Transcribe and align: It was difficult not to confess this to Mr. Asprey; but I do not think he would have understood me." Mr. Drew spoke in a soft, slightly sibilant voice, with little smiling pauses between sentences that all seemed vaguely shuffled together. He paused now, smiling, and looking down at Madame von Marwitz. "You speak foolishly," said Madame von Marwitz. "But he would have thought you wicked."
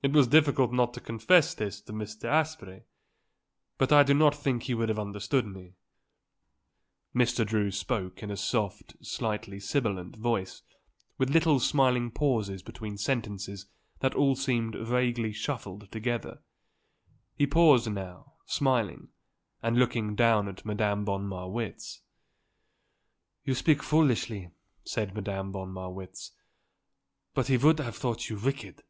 It 0.00 0.12
was 0.12 0.28
difficult 0.28 0.72
not 0.72 0.94
to 0.94 1.00
confess 1.02 1.54
this 1.54 1.80
to 1.82 1.92
Mr. 1.92 2.26
Asprey; 2.26 2.84
but 3.78 3.90
I 3.92 4.04
do 4.04 4.14
not 4.14 4.34
think 4.34 4.62
he 4.62 4.72
would 4.72 4.88
have 4.88 4.98
understood 4.98 5.44
me." 5.44 5.74
Mr. 7.14 7.44
Drew 7.44 7.70
spoke 7.72 8.22
in 8.22 8.30
a 8.30 8.36
soft, 8.36 8.94
slightly 9.04 9.58
sibilant 9.60 10.14
voice, 10.16 10.62
with 11.18 11.28
little 11.30 11.58
smiling 11.60 12.10
pauses 12.12 12.62
between 12.62 12.96
sentences 12.96 13.66
that 13.98 14.14
all 14.14 14.34
seemed 14.36 14.76
vaguely 14.76 15.32
shuffled 15.32 15.90
together. 15.90 16.42
He 17.34 17.46
paused 17.48 17.90
now, 17.90 18.34
smiling, 18.46 19.08
and 19.64 19.76
looking 19.76 20.14
down 20.14 20.48
at 20.48 20.64
Madame 20.64 21.04
von 21.04 21.26
Marwitz. 21.26 22.02
"You 23.44 23.52
speak 23.56 23.82
foolishly," 23.82 24.52
said 24.84 25.12
Madame 25.14 25.50
von 25.52 25.70
Marwitz. 25.72 26.30
"But 27.34 27.48
he 27.48 27.56
would 27.58 27.80
have 27.80 27.96
thought 27.96 28.30
you 28.30 28.38
wicked." 28.38 28.84